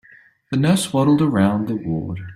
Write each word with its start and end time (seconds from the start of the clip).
The 0.49 0.57
nurse 0.57 0.91
waddled 0.91 1.21
around 1.21 1.67
the 1.67 1.75
ward. 1.75 2.21